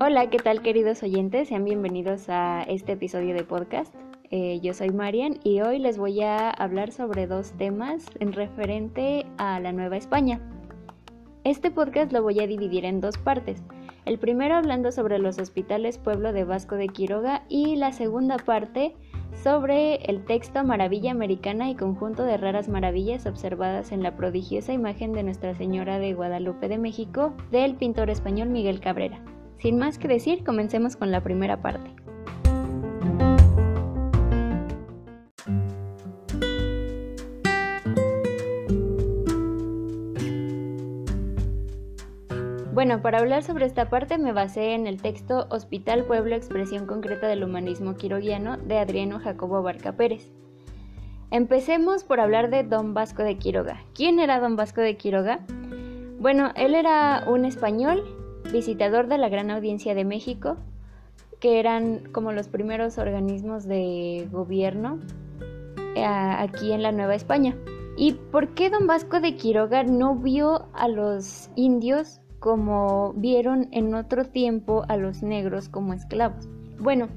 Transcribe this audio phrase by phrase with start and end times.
[0.00, 1.46] Hola, ¿qué tal queridos oyentes?
[1.48, 3.94] Sean bienvenidos a este episodio de podcast.
[4.32, 9.24] Eh, yo soy Marian y hoy les voy a hablar sobre dos temas en referente
[9.38, 10.40] a la Nueva España.
[11.44, 13.62] Este podcast lo voy a dividir en dos partes.
[14.06, 18.96] El primero hablando sobre los hospitales Pueblo de Vasco de Quiroga y la segunda parte
[19.34, 25.12] sobre el texto Maravilla Americana y conjunto de raras maravillas observadas en la prodigiosa imagen
[25.12, 29.20] de Nuestra Señora de Guadalupe de México del pintor español Miguel Cabrera.
[29.58, 31.90] Sin más que decir, comencemos con la primera parte.
[42.80, 47.26] Bueno, para hablar sobre esta parte me basé en el texto Hospital Pueblo Expresión Concreta
[47.28, 50.30] del Humanismo Quiroguiano de Adriano Jacobo Barca Pérez.
[51.30, 53.82] Empecemos por hablar de Don Vasco de Quiroga.
[53.94, 55.40] ¿Quién era Don Vasco de Quiroga?
[56.20, 58.02] Bueno, él era un español
[58.50, 60.56] visitador de la Gran Audiencia de México,
[61.38, 64.98] que eran como los primeros organismos de gobierno
[65.96, 67.54] eh, aquí en la Nueva España.
[67.98, 73.94] ¿Y por qué don Vasco de Quiroga no vio a los indios como vieron en
[73.94, 76.48] otro tiempo a los negros como esclavos?
[76.80, 77.08] Bueno,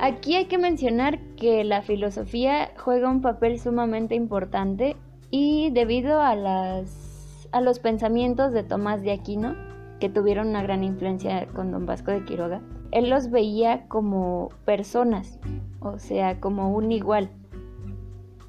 [0.00, 4.96] aquí hay que mencionar que la filosofía juega un papel sumamente importante
[5.30, 9.54] y debido a, las, a los pensamientos de Tomás de Aquino,
[10.00, 15.38] que tuvieron una gran influencia con don Vasco de Quiroga, él los veía como personas,
[15.78, 17.30] o sea, como un igual.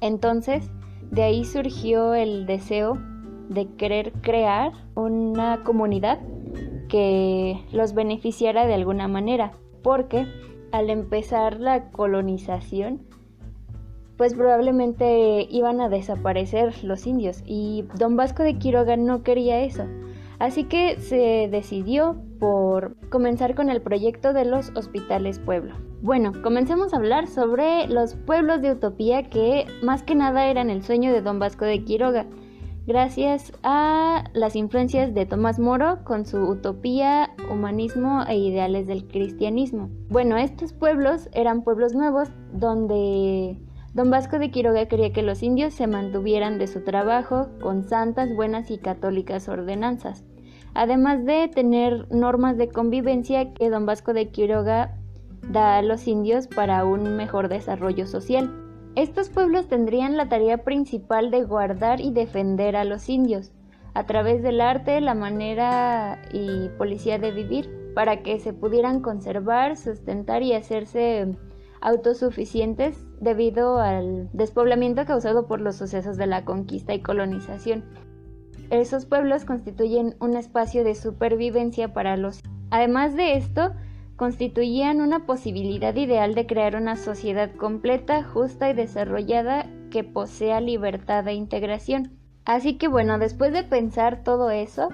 [0.00, 0.68] Entonces,
[1.12, 2.98] de ahí surgió el deseo
[3.48, 6.20] de querer crear una comunidad
[6.88, 10.26] que los beneficiara de alguna manera, porque
[10.72, 13.02] al empezar la colonización,
[14.16, 19.84] pues probablemente iban a desaparecer los indios y don Vasco de Quiroga no quería eso.
[20.38, 25.76] Así que se decidió por comenzar con el proyecto de los hospitales pueblo.
[26.02, 30.82] Bueno, comencemos a hablar sobre los pueblos de utopía que más que nada eran el
[30.82, 32.26] sueño de don Vasco de Quiroga,
[32.86, 39.90] gracias a las influencias de Tomás Moro con su utopía, humanismo e ideales del cristianismo.
[40.08, 43.58] Bueno, estos pueblos eran pueblos nuevos donde
[43.94, 48.34] Don Vasco de Quiroga quería que los indios se mantuvieran de su trabajo con santas,
[48.34, 50.24] buenas y católicas ordenanzas,
[50.74, 54.98] además de tener normas de convivencia que Don Vasco de Quiroga
[55.48, 58.63] da a los indios para un mejor desarrollo social.
[58.96, 63.50] Estos pueblos tendrían la tarea principal de guardar y defender a los indios,
[63.92, 69.76] a través del arte, la manera y policía de vivir, para que se pudieran conservar,
[69.76, 71.34] sustentar y hacerse
[71.80, 77.84] autosuficientes debido al despoblamiento causado por los sucesos de la conquista y colonización.
[78.70, 82.40] Esos pueblos constituyen un espacio de supervivencia para los...
[82.70, 83.72] Además de esto,
[84.16, 91.26] constituían una posibilidad ideal de crear una sociedad completa, justa y desarrollada que posea libertad
[91.28, 92.12] e integración.
[92.44, 94.88] Así que bueno, después de pensar todo eso,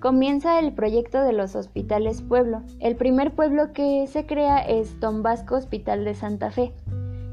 [0.00, 2.62] Comienza el proyecto de los hospitales pueblo.
[2.78, 6.72] El primer pueblo que se crea es Don Vasco Hospital de Santa Fe.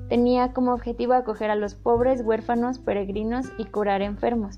[0.09, 4.57] Tenía como objetivo acoger a los pobres, huérfanos, peregrinos y curar enfermos.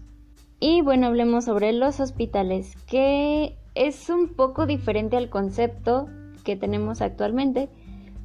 [0.61, 6.07] Y bueno, hablemos sobre los hospitales, que es un poco diferente al concepto
[6.47, 7.67] que tenemos actualmente,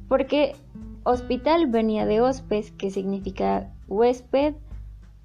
[0.07, 0.55] porque
[1.03, 4.55] hospital venía de hospes, que significa huésped,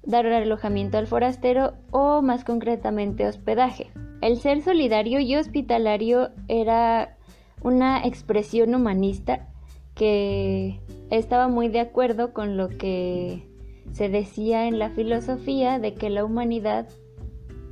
[0.03, 3.89] dar alojamiento al forastero o más concretamente hospedaje.
[4.19, 7.15] El ser solidario y hospitalario era
[7.61, 9.47] una expresión humanista
[9.95, 13.47] que estaba muy de acuerdo con lo que
[13.93, 16.89] se decía en la filosofía de que la humanidad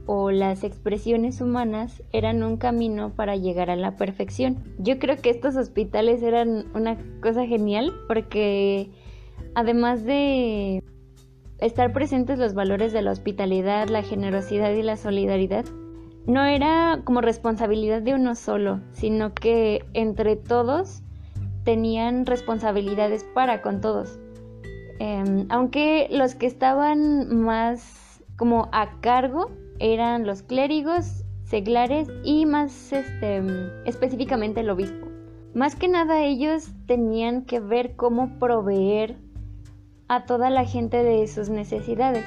[0.07, 4.63] o las expresiones humanas eran un camino para llegar a la perfección.
[4.79, 8.89] Yo creo que estos hospitales eran una cosa genial porque
[9.53, 10.81] además de
[11.59, 15.65] estar presentes los valores de la hospitalidad, la generosidad y la solidaridad,
[16.25, 21.01] no era como responsabilidad de uno solo, sino que entre todos
[21.63, 24.19] tenían responsabilidades para con todos.
[24.99, 32.91] Em, aunque los que estaban más como a cargo eran los clérigos, seglares y más
[32.91, 33.43] este,
[33.85, 35.07] específicamente el obispo.
[35.53, 39.17] Más que nada ellos tenían que ver cómo proveer
[40.07, 42.25] a toda la gente de sus necesidades.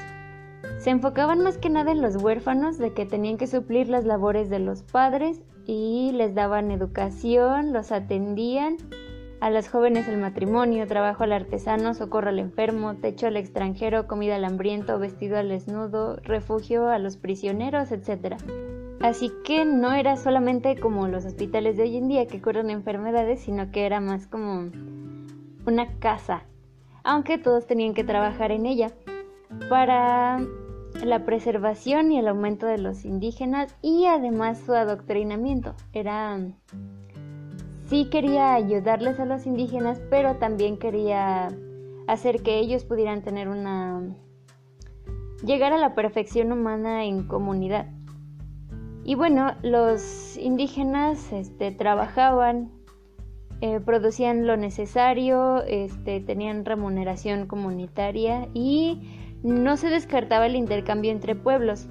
[0.78, 4.50] Se enfocaban más que nada en los huérfanos de que tenían que suplir las labores
[4.50, 8.76] de los padres y les daban educación, los atendían,
[9.40, 14.36] a las jóvenes el matrimonio, trabajo al artesano, socorro al enfermo, techo al extranjero, comida
[14.36, 18.36] al hambriento, vestido al desnudo, refugio a los prisioneros, etc.
[19.00, 23.40] Así que no era solamente como los hospitales de hoy en día que curan enfermedades,
[23.40, 24.70] sino que era más como
[25.66, 26.44] una casa,
[27.02, 28.92] aunque todos tenían que trabajar en ella
[29.70, 30.38] para
[31.02, 35.74] la preservación y el aumento de los indígenas y además su adoctrinamiento.
[35.94, 36.38] Era
[37.90, 41.48] sí quería ayudarles a los indígenas, pero también quería
[42.06, 44.00] hacer que ellos pudieran tener una
[45.44, 47.88] llegar a la perfección humana en comunidad.
[49.04, 52.70] Y bueno, los indígenas este, trabajaban,
[53.60, 59.00] eh, producían lo necesario, este, tenían remuneración comunitaria y
[59.42, 61.88] no se descartaba el intercambio entre pueblos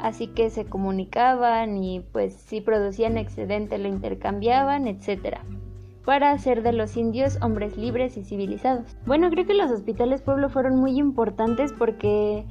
[0.00, 5.38] así que se comunicaban y pues si producían excedente lo intercambiaban, etc.
[6.04, 8.96] Para hacer de los indios hombres libres y civilizados.
[9.06, 12.46] Bueno, creo que los hospitales pueblo fueron muy importantes porque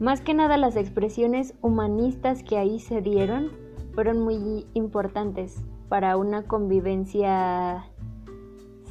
[0.00, 3.50] más que nada las expresiones humanistas que ahí se dieron
[3.94, 7.84] fueron muy importantes para una convivencia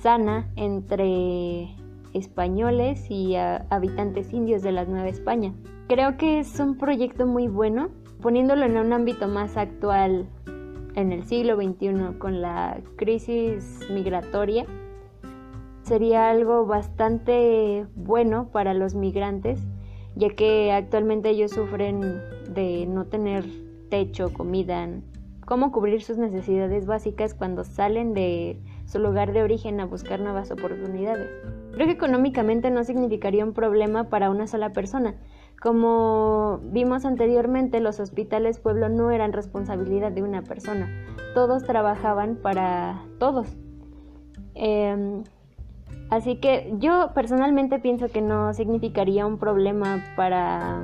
[0.01, 1.75] sana entre
[2.13, 5.53] españoles y habitantes indios de la Nueva España.
[5.88, 7.88] Creo que es un proyecto muy bueno,
[8.22, 10.28] poniéndolo en un ámbito más actual
[10.95, 14.66] en el siglo XXI con la crisis migratoria.
[15.84, 19.62] Sería algo bastante bueno para los migrantes,
[20.16, 22.01] ya que actualmente ellos sufren
[22.54, 23.45] de no tener
[23.90, 24.90] techo, comida,
[25.45, 30.51] cómo cubrir sus necesidades básicas cuando salen de su lugar de origen a buscar nuevas
[30.51, 31.30] oportunidades.
[31.72, 35.16] Creo que económicamente no significaría un problema para una sola persona,
[35.62, 40.88] como vimos anteriormente, los hospitales pueblo no eran responsabilidad de una persona,
[41.33, 43.57] todos trabajaban para todos.
[44.54, 45.24] Em,
[46.09, 50.83] así que yo personalmente pienso que no significaría un problema para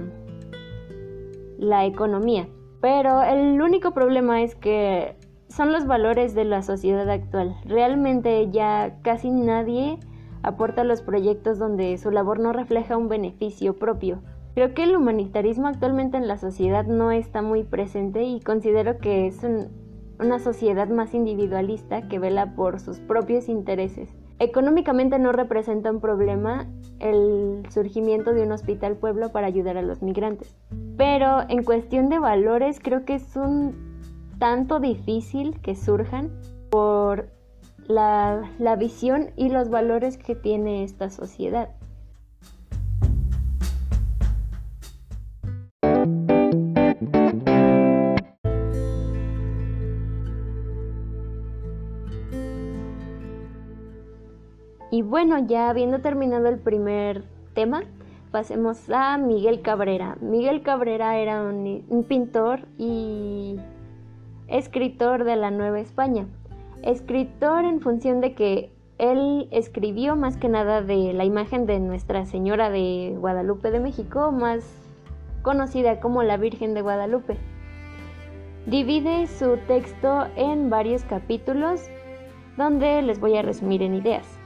[1.59, 2.47] la economía,
[2.81, 5.15] pero el único problema es que
[5.49, 7.55] son los valores de la sociedad actual.
[7.63, 9.99] Realmente ya casi nadie
[10.41, 14.23] aporta los proyectos donde su labor no refleja un beneficio propio
[14.53, 19.25] Creo que el humanitarismo actualmente en la sociedad no está muy presente y considero que
[19.25, 19.39] es
[20.19, 24.09] una sociedad más individualista que vela por sus propios intereses.
[24.37, 26.67] Económicamente no representa un problema
[26.99, 30.55] el surgimiento de un hospital pueblo para ayudar a los migrantes.
[30.97, 33.73] Pero en cuestión de valores creo que es un
[34.37, 36.29] tanto difícil que surjan
[36.69, 37.29] por
[37.87, 41.69] la, la visión y los valores que tiene esta sociedad.
[54.93, 57.23] Y bueno, ya habiendo terminado el primer
[57.55, 57.81] tema,
[58.29, 60.17] pasemos a Miguel Cabrera.
[60.21, 63.55] Miguel Cabrera era un, pintor y
[64.47, 66.27] escritor de la Nueva España.
[66.83, 72.27] Escritor en función de que él escribió más que nada de la imagen de Nuestra
[72.27, 74.63] Señora de Guadalupe de México, más
[75.41, 77.37] conocida como la Virgen de Guadalupe.
[78.67, 81.81] Divide su texto en varios capítulos
[82.57, 84.42] donde les voy a resumir en ideas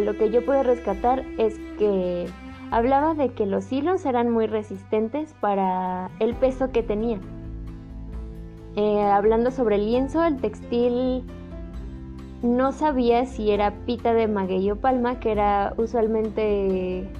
[0.00, 2.26] lo que yo pude rescatar es que
[2.70, 7.20] hablaba de que los hilos eran muy resistentes para el peso que tenían.
[8.76, 11.24] Eh, hablando sobre el lienzo, el textil
[12.42, 17.10] no sabía si era pita de maguey o palma, que era usualmente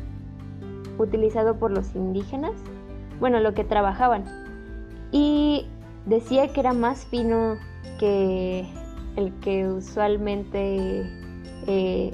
[0.99, 2.53] utilizado por los indígenas,
[3.19, 4.25] bueno, lo que trabajaban.
[5.13, 5.67] Y
[6.07, 7.57] decía que era más fino
[7.99, 8.67] que
[9.17, 11.03] el que usualmente
[11.67, 12.13] eh,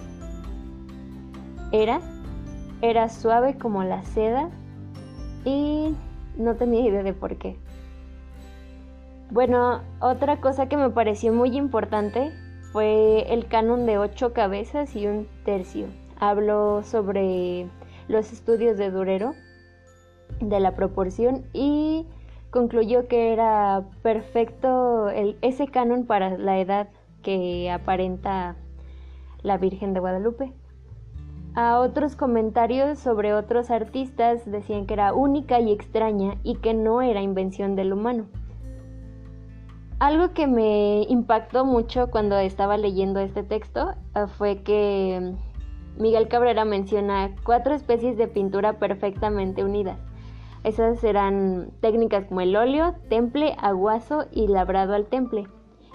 [1.82, 2.00] era,
[2.82, 4.50] era suave como la seda
[5.44, 5.94] y
[6.36, 7.56] no tenía idea de por qué.
[9.30, 12.32] Bueno, otra cosa que me pareció muy importante
[12.72, 15.86] fue el canon de ocho cabezas y un tercio.
[16.18, 17.66] Habló sobre
[18.08, 19.34] los estudios de Durero,
[20.40, 22.06] de la proporción y
[22.50, 25.08] concluyó que era perfecto
[25.42, 26.88] ese canon para la edad
[27.22, 28.56] que aparenta
[29.42, 30.52] la Virgen de Guadalupe.
[31.56, 37.00] A otros comentarios sobre otros artistas decían que era única y extraña y que no
[37.00, 38.26] era invención del humano.
[39.98, 45.32] Algo que me impactó mucho cuando estaba leyendo este texto eh, fue que
[45.96, 49.98] Miguel Cabrera menciona cuatro especies de pintura perfectamente unidas.
[50.62, 55.46] Esas eran técnicas como el óleo, temple, aguazo y labrado al temple.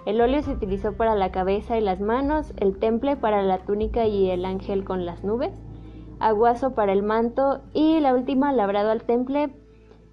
[0.05, 4.07] El óleo se utilizó para la cabeza y las manos, el temple para la túnica
[4.07, 5.51] y el ángel con las nubes,
[6.19, 9.51] aguazo para el manto y la última labrado al temple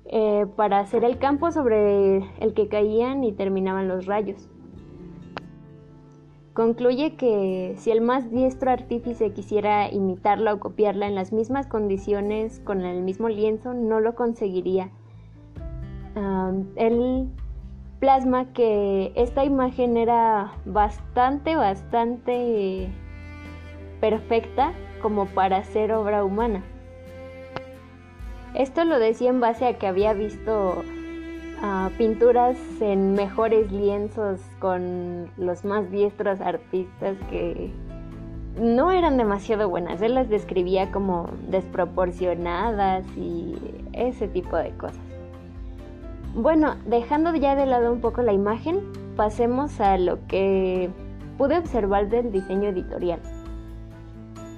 [0.05, 4.49] eh, para hacer el campo sobre el que caían y terminaban los rayos.
[6.53, 12.61] Concluye que si el más diestro artífice quisiera imitarla o copiarla en las mismas condiciones
[12.61, 14.91] con el mismo lienzo, no lo conseguiría.
[16.75, 17.29] él
[18.01, 22.89] plasma que esta imagen era bastante, bastante
[24.01, 26.63] perfecta como para ser obra humana.
[28.55, 30.83] Esto lo decía en base a que había visto
[31.63, 37.71] ah, pinturas en mejores lienzos con los más diestros artistas que
[38.59, 40.03] no eran demasiado buenas.
[40.03, 43.57] Él las describía como desproporcionadas y
[43.93, 45.08] ese tipo de cosas.
[46.41, 48.79] Bueno, dejando ya de lado un poco la imagen,
[49.17, 50.89] pasemos a lo que
[51.37, 53.19] pude observar del diseño editorial.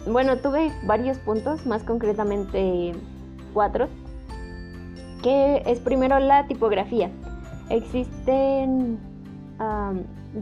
[0.06, 2.92] Bueno, tuve varios puntos, más concretamente
[3.54, 3.88] cuatro,
[5.22, 7.10] que es primero la tipografía.
[7.70, 8.98] Existen,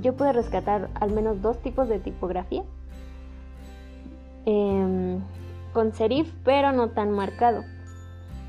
[0.00, 2.64] yo pude rescatar al menos dos tipos de tipografía,
[4.44, 5.20] em,
[5.72, 7.62] con serif, pero no tan marcado.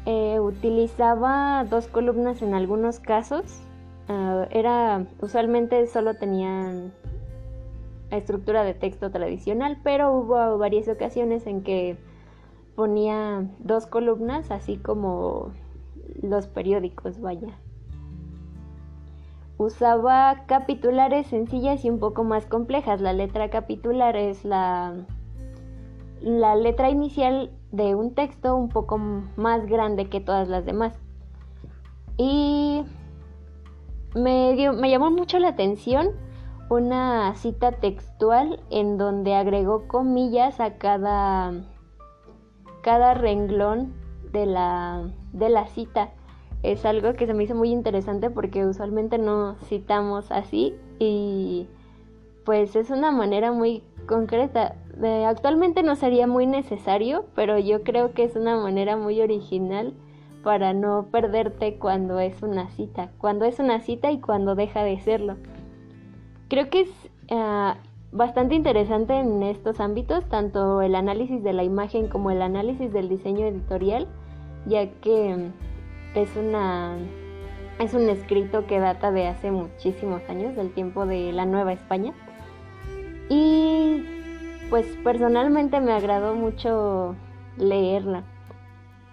[0.06, 3.44] Eh, utilizaba dos columnas en algunos casos.
[4.08, 6.92] Ah, era usualmente solo tenían
[8.12, 11.98] estructura de texto tradicional, pero hubo varias ocasiones en que
[12.76, 15.52] ponía dos columnas, así como
[16.22, 17.60] los periódicos, vaya.
[19.58, 23.02] Usaba capitulares sencillas y un poco más complejas.
[23.02, 24.96] La letra capitular es la,
[26.22, 30.98] la letra inicial de un texto un poco más grande que todas las demás.
[32.18, 32.84] Y
[34.16, 36.10] me, me llamó mucho la atención
[36.70, 41.54] una cita textual en donde agregó comillas a cada,
[42.82, 43.94] cada renglón
[44.32, 46.12] de la, de la cita.
[46.62, 51.68] Es algo que se me hizo muy interesante porque usualmente no citamos así y
[52.46, 54.76] pues es una manera muy concreta.
[55.26, 59.94] Actualmente no sería muy necesario, pero yo creo que es una manera muy original
[60.44, 65.00] para no perderte cuando es una cita, cuando es una cita y cuando deja de
[65.00, 65.38] serlo.
[66.48, 66.90] Creo que es
[67.32, 67.78] ah,
[68.12, 73.10] bastante interesante en estos ámbitos, tanto el análisis de la imagen como el análisis del
[73.10, 74.08] diseño editorial,
[74.66, 75.52] ya que
[76.16, 76.98] es una
[77.80, 82.14] es un escrito que data de hace muchísimos años, del tiempo de la Nueva España.
[83.30, 84.04] Y
[84.70, 87.16] pues personalmente me agradó mucho
[87.58, 88.24] leerla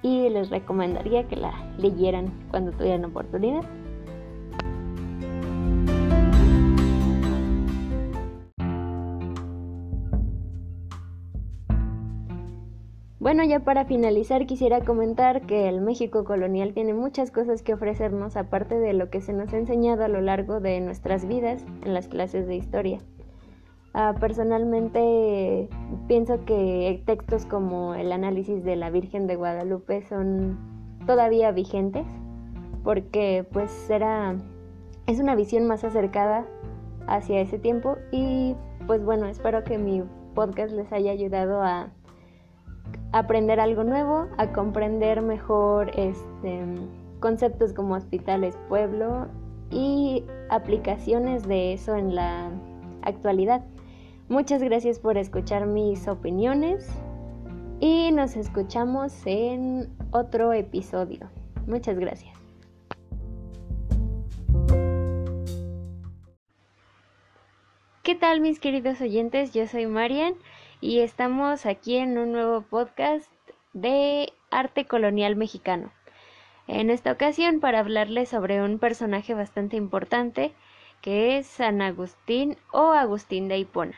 [0.02, 3.62] y les recomendaría que la leyeran cuando tuvieran oportunidad.
[13.18, 18.36] Bueno, ya para finalizar quisiera comentar que el México colonial tiene muchas cosas que ofrecernos
[18.36, 21.92] aparte de lo que se nos ha enseñado a lo largo de nuestras vidas en
[21.92, 23.00] las clases de historia.
[23.98, 25.70] Ah, personalmente
[26.06, 30.58] pienso que textos como el análisis de la Virgen de Guadalupe son
[31.06, 32.06] todavía vigentes
[32.84, 34.36] porque pues era
[35.06, 36.44] es una visión más acercada
[37.06, 38.54] hacia ese tiempo y
[38.86, 40.02] pues bueno, espero que mi
[40.34, 41.88] podcast les haya ayudado a
[43.12, 46.66] aprender algo nuevo, a comprender mejor este,
[47.18, 49.28] conceptos como hospitales pueblo
[49.70, 52.50] y aplicaciones de eso en la
[53.00, 53.62] actualidad.
[54.28, 56.88] Muchas gracias por escuchar mis opiniones
[57.78, 61.30] y nos escuchamos en otro episodio.
[61.68, 62.36] Muchas gracias.
[68.02, 69.54] ¿Qué tal mis queridos oyentes?
[69.54, 70.34] Yo soy Marian
[70.80, 73.30] y estamos aquí en un nuevo podcast
[73.74, 75.92] de arte colonial mexicano.
[76.66, 80.52] En esta ocasión para hablarles sobre un personaje bastante importante
[81.00, 83.96] que es San Agustín o Agustín de Hipona.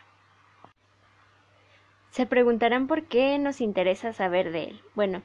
[2.18, 4.80] Se preguntarán por qué nos interesa saber de él.
[4.96, 5.22] Bueno,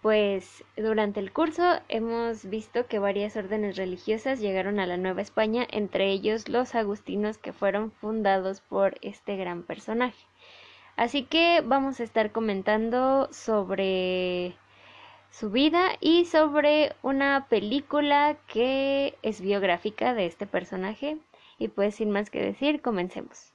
[0.00, 5.64] pues durante el curso hemos visto que varias órdenes religiosas llegaron a la Nueva España,
[5.70, 10.18] entre ellos los agustinos que fueron fundados por este gran personaje.
[10.96, 14.56] Así que vamos a estar comentando sobre
[15.30, 21.18] su vida y sobre una película que es biográfica de este personaje.
[21.56, 23.51] Y pues sin más que decir, comencemos.